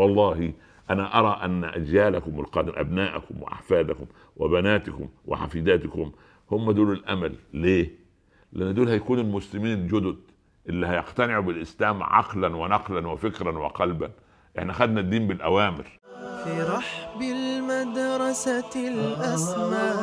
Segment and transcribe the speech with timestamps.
[0.00, 0.52] والله
[0.90, 6.12] أنا أرى أن أجيالكم القادم ابنائكم وأحفادكم وبناتكم وحفيداتكم
[6.50, 7.34] هم دول الأمل.
[7.52, 7.90] ليه؟
[8.52, 10.16] لأن دول هيكونوا المسلمين الجدد
[10.68, 14.10] اللي هيقتنعوا بالإسلام عقلا ونقلا وفكرا وقلبا.
[14.58, 15.86] إحنا خدنا الدين بالأوامر.
[16.44, 19.96] في رحب المدرسة الأسماء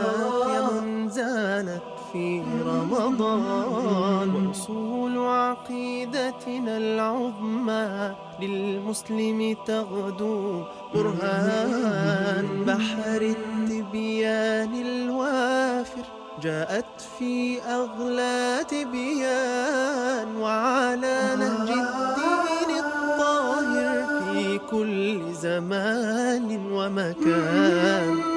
[0.54, 1.82] يا من زانت
[2.14, 4.48] في رمضان.
[4.48, 10.64] وأصول عقيدتنا العظمى للمسلم تغدو.
[10.94, 16.06] برهان بحر التبيان الوافر
[16.44, 28.37] جاءت في أغلى تبيان وعلى نهج الدين الطاهر في كل زمان ومكان.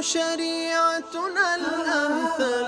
[0.00, 2.66] شريعتنا الأمثل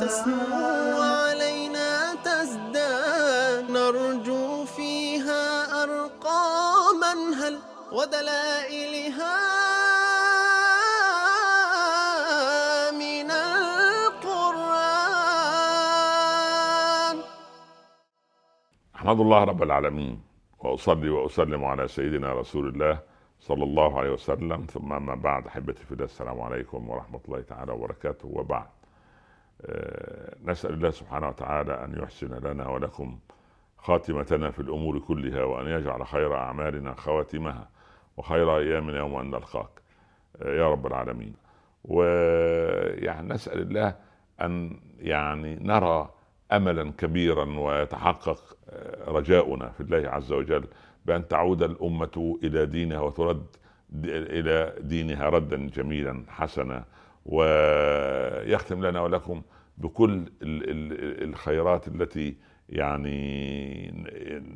[0.00, 5.42] تسمو علينا تزداد نرجو فيها
[5.82, 7.58] أرقاما هل
[7.92, 9.36] ودلائلها
[12.90, 14.42] من القرآن.
[18.96, 20.22] أحمد الله رب العالمين
[20.58, 23.11] وأصلي وأسلم على سيدنا رسول الله
[23.42, 24.66] صلى الله عليه وسلم.
[24.66, 28.28] ثم أما بعد أحبتي في الله السلام عليكم ورحمة الله تعالى وبركاته.
[28.28, 28.66] وبعد
[29.66, 33.18] آه، نسأل الله سبحانه وتعالى أن يحسن لنا ولكم
[33.78, 37.68] خاتمتنا في الأمور كلها وأن يجعل خير أعمالنا خواتمها
[38.16, 39.70] وخير أيامنا يوم أن نلقاك.
[40.42, 41.34] آه، يا رب العالمين.
[41.84, 43.96] ويعني نسأل الله
[44.40, 46.10] أن يعني نرى
[46.52, 50.64] املا كبيرا ويتحقق آه، رجاؤنا في الله عز وجل
[51.06, 53.46] بأن تعود الأمة إلى دينها وترد
[54.04, 56.84] إلى دينها ردا جميلا حسنا
[57.26, 59.42] ويختم لنا ولكم
[59.78, 62.34] بكل ال- ال- الخيرات التي
[62.68, 63.90] يعني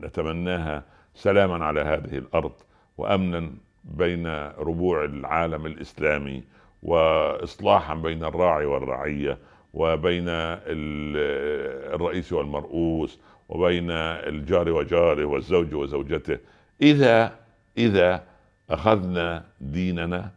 [0.03, 2.53] نتمناها سلاما على هذه الأرض
[2.99, 3.51] وأمنا
[3.85, 4.27] بين
[4.59, 6.43] ربوع العالم الإسلامي
[6.83, 9.39] وإصلاحا بين الراعي والرعية
[9.75, 16.39] وبين ال- الرئيس والمرؤوس وبين الجار وجاره والزوج وزوجته.
[16.83, 17.33] إذا
[17.79, 18.25] إذا
[18.71, 20.31] أخذنا ديننا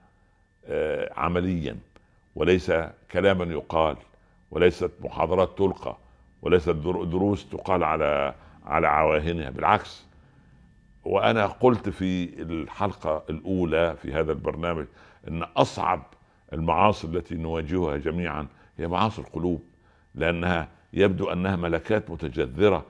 [0.65, 1.77] آه، عمليا
[2.35, 2.71] وليس
[3.11, 3.95] كلاما يقال
[4.51, 5.97] وليست محاضرات تلقى
[6.41, 8.33] وليست در- دروس تقال على
[8.65, 9.49] على عواهنها.
[9.49, 10.05] بالعكس
[11.05, 14.85] وأنا قلت في الحلقة الأولى في هذا البرنامج
[15.27, 16.03] إن أصعب
[16.53, 19.63] المعاصي التي نواجهها جميعا هي معاصي القلوب
[20.15, 22.85] لأنها يبدو أنها ملكات متجذرة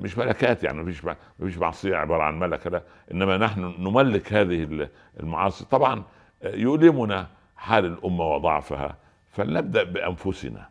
[0.00, 1.02] مش ملكات يعني مفيش
[1.38, 2.82] مفيش معصية عبارة عن ملكة لا.
[3.12, 4.88] إنما نحن نملك هذه
[5.20, 5.64] المعاصي.
[5.64, 6.02] طبعا
[6.42, 7.26] آه، يؤلمنا
[7.56, 8.96] حال الأمة وضعفها.
[9.32, 10.68] فلنبدأ بأنفسنا.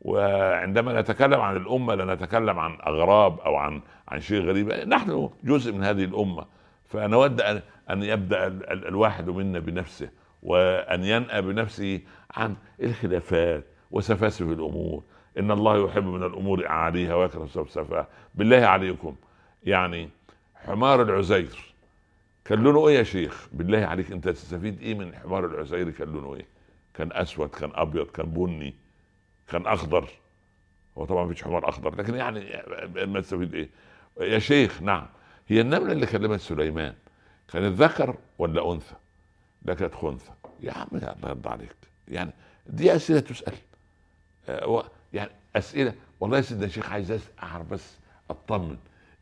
[0.00, 4.72] وعندما نتكلم عن الأمة لا نتكلم عن أغراب أو عن عن شيء غريب.
[4.72, 6.44] نحن جزء من هذه الأمة.
[6.88, 7.60] فنود ان
[7.90, 10.08] أن يبدأ ال- ال- الواحد منا بنفسه
[10.42, 12.00] وأن ينأى بنفسه
[12.36, 15.02] عن الخلافات وسفاسف الأمور.
[15.38, 19.16] إن الله يحب من الأمور أعاليها ويكره سفسفها بالله عليكم.
[19.64, 20.08] يعني
[20.54, 21.74] حمار العزير.
[22.44, 23.48] كان لونه إيه يا شيخ.
[23.52, 26.46] بالله عليك أنت تستفيد إيه من حمار العزير كان لونه إيه؟
[26.94, 28.74] كان أسود كان أبيض كان بني
[29.48, 30.08] كان أخضر.
[30.98, 32.62] هو طبعا مفيش حمار أخضر لكن يعني
[33.06, 33.68] ما تستفيد إيه؟
[34.20, 35.06] يا شيخ نعم.
[35.48, 36.94] هي النملة اللي كلمت سليمان.
[37.52, 38.94] كانت ذكر ولا أنثى؟
[39.62, 40.32] لا كانت خنثى.
[40.60, 41.76] يا عم الله يرضى عليك.
[42.08, 42.32] يعني
[42.66, 43.54] دي أسئلة تسأل.
[44.48, 44.84] آه،
[45.16, 45.94] يعني أسئلة.
[46.20, 47.96] والله يا سيدنا الشيخ عايز أعرف بس
[48.30, 48.76] أطمن.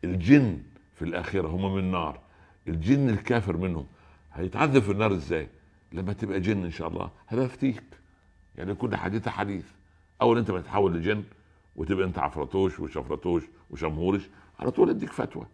[0.04, 0.58] الجن
[0.94, 2.20] في الاخره هم من نار
[2.68, 3.86] الجن الكافر منهم
[4.32, 5.48] هيتعذب في النار إزاي؟
[5.92, 7.10] لما تبقى جن إن شاء الله.
[7.28, 7.82] هبقى افتيك
[8.56, 9.64] يعني كل حديث حديث.
[10.22, 11.24] اول أنت ما تتحول لجن
[11.76, 14.22] وتبقى أنت عفرطوش وشفرطوش وشمهورش.
[14.60, 15.46] على طول أديك فتوى.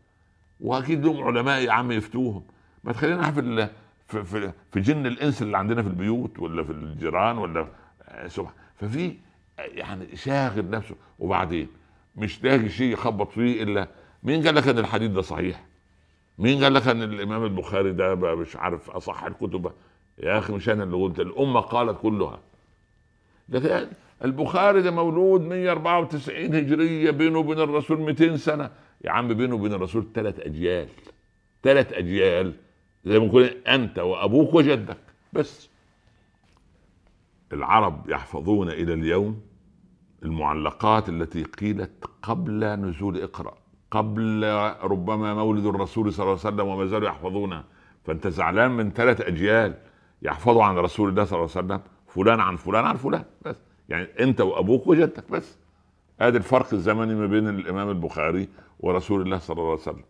[0.60, 2.42] وأكيد لهم علماء يا عم يفتوهم.
[2.84, 7.66] ما تخلينا في في في, جن الإنس اللي عندنا في البيوت ولا في الجيران ولا
[8.02, 8.54] آه، سبحان.
[8.76, 9.16] ففي
[9.64, 10.94] يعني شاغل نفسه.
[11.18, 11.68] وبعدين
[12.16, 13.88] مش لاقي شيء يخبط فيه إلا
[14.22, 15.64] مين قال لك إن الحديث ده صحيح؟
[16.38, 19.72] مين قال لك إن الإمام البخاري ده مش عارف أصح الكتب؟
[20.18, 22.40] يا أخي مش أنا اللي قلت الأمة قالت كلها.
[23.48, 23.88] لكن
[24.24, 28.70] البخاري ده مولود 194 هجرية بينه وبين الرسول 200 سنة.
[29.04, 30.88] يا عم بينه وبين الرسول ثلاث أجيال.
[31.62, 32.52] ثلاث أجيال.
[33.04, 34.98] زي ما يكون أنت وأبوك وجدك.
[35.32, 35.68] بس
[37.52, 39.40] العرب يحفظون إلى اليوم
[40.22, 43.54] المعلقات التي قيلت قبل نزول اقرأ
[43.90, 44.44] قبل
[44.82, 47.64] ربما مولد الرسول صلى الله عليه وسلم وما زالوا يحفظونها
[48.04, 49.74] فأنت زعلان من ثلاث أجيال
[50.22, 53.56] يحفظوا عن رسول الله صلى الله عليه وسلم فلان عن فلان عن فلان بس.
[53.88, 55.58] يعني أنت وأبوك وجدك بس.
[56.20, 58.48] هذا الفرق الزمني ما بين الإمام البخاري
[58.80, 60.04] ورسول الله صلى الله عليه وسلم.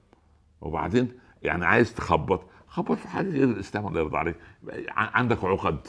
[0.60, 4.36] وبعدين يعني عايز تخبط خبط في حاجة غير الإسلام الله يرضى عليك.
[4.96, 5.86] عندك عقد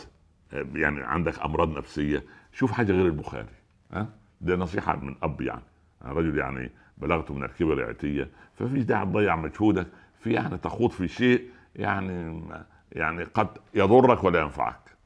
[0.54, 3.61] يعني عندك أمراض نفسية شوف حاجة غير البخاري.
[3.92, 4.10] ها؟
[4.42, 5.64] ده نصيحة من أب يعني.
[6.06, 9.88] أنا رجل يعني بلغت من الكبر عتيه ففي داعي تضيع مجهودك
[10.20, 12.44] في يعني تخوض في شيء يعني
[12.92, 14.98] يعني قد يضرك ولا ينفعك.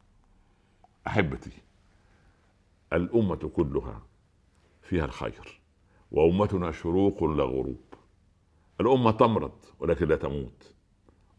[1.08, 1.52] أحبتي
[2.94, 4.02] الأمة كلها
[4.82, 5.60] فيها الخير
[6.12, 7.82] وأمتنا شروق لا غروب
[8.82, 10.74] الأمة تمرض ولكن لا تموت.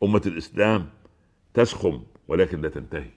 [0.03, 0.89] أمة الإسلام
[1.55, 3.11] تسخم ولكن لا تنتهي.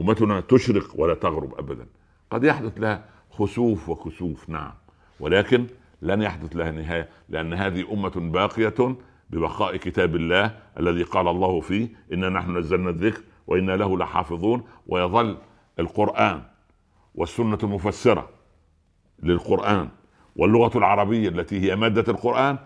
[0.00, 1.86] أمتنا تشرق ولا تغرب ابدا.
[2.30, 3.08] قد يحدث لها
[3.38, 4.72] خسوف وكسوف نعم.
[5.20, 5.66] ولكن
[6.02, 8.96] لن يحدث لها نهاية لأن هذه أمة باقية
[9.30, 15.36] ببقاء كتاب الله الذي قال الله فيه إنا نحن نزلنا الذكر وإنا له لحافظون ويظل
[15.78, 16.42] القرآن
[17.14, 18.28] والسنة المفسرة
[19.22, 19.88] للقرآن
[20.36, 22.58] واللغة العربية التي هي مادة القرآن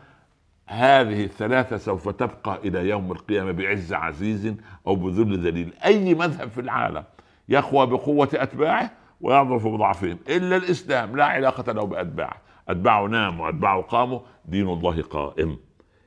[0.67, 4.55] هذه الثلاثة سوف تبقى إلى يوم القيامة بعز عزيز
[4.87, 5.73] أو بذل ذليل.
[5.85, 7.05] أي مذهب في العالم
[7.49, 12.37] يقوى بقوة أتباعه ويضعف بضعفهم إلا الإسلام لا علاقة له بأتباعه.
[12.69, 15.59] أتباعه ناموا وأتباعه قاموا دين الله قائم.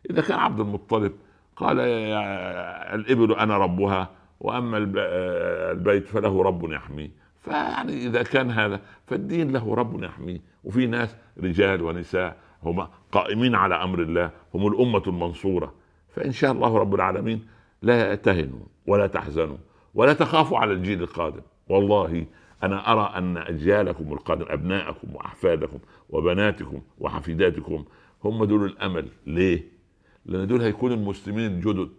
[0.10, 1.12] إذا كان عبد المطلب
[1.56, 4.10] قال الإبل أنا ربها
[4.40, 4.98] وأما الب-
[5.78, 7.10] البيت فله رب يحميه
[7.42, 13.76] فيعني إذا كان هذا فالدين له رب يحميه وفي ناس رجال ونساء هم قائمين على
[13.76, 15.74] أمر الله هم الأمة المنصورة.
[16.16, 17.48] فإن شاء الله رب العالمين
[17.82, 19.58] لا تهنوا ولا تحزنوا
[19.94, 21.42] ولا تخافوا على الجيل القادم.
[21.70, 22.26] والله
[22.66, 25.78] أنا أرى أن أجيالكم القادم أبناءكم وأحفادكم
[26.10, 27.86] وبناتكم وحفيداتكم
[28.24, 29.08] هم دول الأمل.
[29.28, 29.64] ليه؟
[30.26, 31.90] لأن دول هيكونوا المسلمين الجدد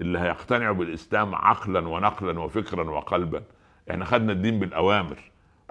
[0.00, 3.42] اللي هيقتنعوا بالإسلام عقلا ونقلا وفكرا وقلبا.
[3.90, 5.18] إحنا خدنا الدين بالأوامر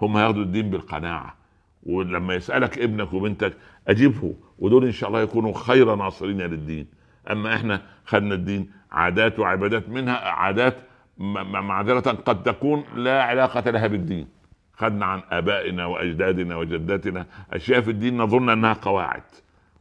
[0.02, 1.36] هم هياخدوا الدين بالقناعة.
[1.84, 3.54] ولما يسألك ابنك وبنتك
[3.88, 6.88] اجبه ودول إن شاء الله يكونوا خير ناصرين للدين.
[7.32, 10.78] أما إحنا خدنا الدين عادات وعبادات منها عادات
[11.18, 14.28] م- م- معذرة قد تكون لا علاقة لها بالدين.
[14.74, 17.26] خدنا عن آبائنا وأجدادنا وجداتنا.
[17.54, 19.24] اشياء في الدين نظن إنها قواعد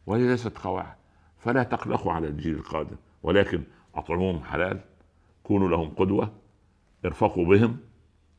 [0.06, 0.94] وهي ليست قواعد.
[1.38, 3.62] فلا تقلقوا على الجيل القادم ولكن
[3.94, 4.78] أطعموهم حلال
[5.42, 6.32] كونوا لهم قدوة
[7.04, 7.76] ارفقوا بهم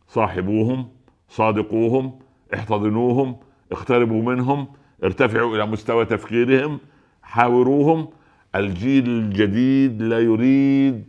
[0.07, 0.87] صاحبوهم
[1.29, 2.19] صادقوهم
[2.53, 3.37] احتضنوهم
[3.71, 4.67] اقتربوا منهم
[5.03, 6.79] ارتفعوا إلى مستوى تفكيرهم
[7.21, 8.09] حاوروهم.
[8.55, 11.07] الجيل الجديد لا يريد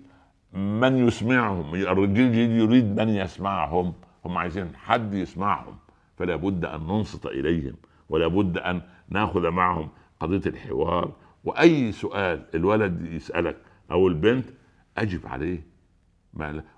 [0.53, 1.75] من يسمعهم.
[1.75, 3.93] الجيل الجديد يريد من يسمعهم.
[4.25, 5.77] هم عايزين حد يسمعهم
[6.17, 7.75] فلا بد أن ننصت إليهم
[8.09, 9.89] ولا بد أن ناخذ معهم
[10.21, 11.13] قضية الحوار.
[11.45, 13.57] وأي سؤال الولد يسألك
[13.91, 14.51] أو البنت
[14.99, 15.67] أجب عليه.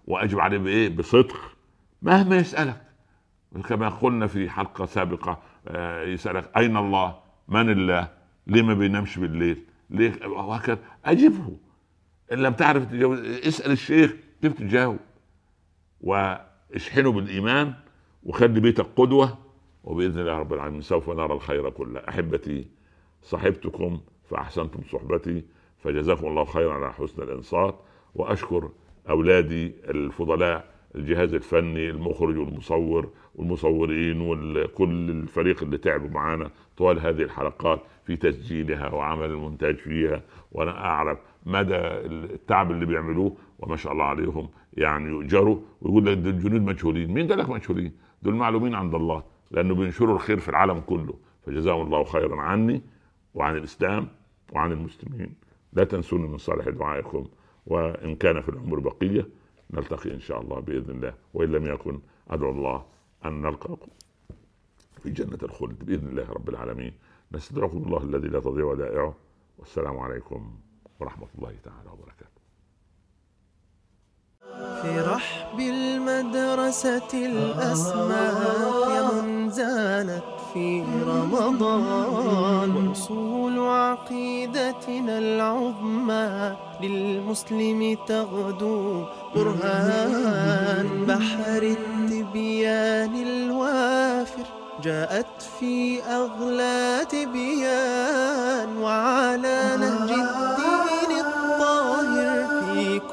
[0.07, 1.57] وأجب عليه بإيه؟ بصدق.
[2.03, 2.83] مهما يسألك.
[3.69, 8.09] كما قلنا في حلقة سابقة آه، يسألك أين الله؟ من الله؟
[8.47, 10.79] ليه ما بينامش بالليل؟ ليه؟ وهكذا.
[11.05, 11.57] أجبه.
[12.33, 14.99] إن لم تعرف تجاوب اسأل الشيخ كيف تجاوب.
[16.73, 17.75] واشحنه بالإيمان
[18.25, 19.39] وخلي بيتك قدوه
[19.85, 22.01] وبإذن الله رب العالمين سوف نرى الخير كله.
[22.09, 22.67] أحبتي
[23.23, 25.45] صحبتكم فأحسنتم صحبتي
[25.79, 27.81] فجزاكم الله خيرا على حسن الإنصات.
[28.15, 28.71] وأشكر
[29.11, 37.81] أولادي الفضلاء الجهاز الفني المخرج والمصور والمصورين وكل الفريق اللي تعبوا معنا طوال هذه الحلقات
[38.05, 40.23] في تسجيلها وعمل المونتاج فيها.
[40.53, 45.59] وأنا أعرف مدى التعب اللي بيعملوه وما شاء الله عليهم يعني يؤجروا.
[45.81, 47.11] ويقول لك الجنود مجهولين.
[47.11, 51.15] مين قال لك مجهولين؟ دول معلومين عند الله لأنه بينشروا الخير في العالم كله.
[51.47, 52.83] فجزاهم الله خيرا عني
[53.35, 54.09] وعن الإسلام
[54.53, 55.35] وعن المسلمين.
[55.73, 57.27] لا تنسوني من صالح دعائكم
[57.67, 59.27] وإن كان في العمر بقية
[59.71, 61.15] نلتقي إن شاء الله بإذن الله.
[61.35, 62.01] وإن لم يكن
[62.31, 62.85] أدعو الله
[63.25, 63.89] أن نلقاكم
[65.03, 66.93] في جنة الخلد بإذن الله رب العالمين.
[67.33, 69.15] نستدعكم الله الذي لا تضيع ودائعه.
[69.59, 70.51] والسلام عليكم
[71.01, 72.43] ورحمة الله تعالى وبركاته.
[74.83, 77.13] في رحب المدرسة
[79.27, 82.71] من زانت في رمضان.
[82.77, 91.07] وأصول عقيدتنا العظمى للمسلم تغدو برهان.
[91.07, 94.47] بحر التبيان الوافر
[94.83, 98.77] جاءت في أغلى تبيان.
[98.77, 100.86] وعلى نهج الدين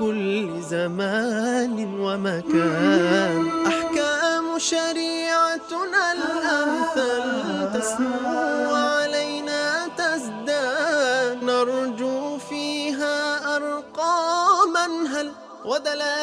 [0.04, 3.42] كل زمان ومكان.
[3.68, 7.26] أحكام شريعتنا الأمثل
[7.74, 11.44] تسمو علينا تزداد.
[11.44, 13.18] نرجو فيها
[13.56, 15.32] أرقاما هل
[15.66, 16.23] ودلائلها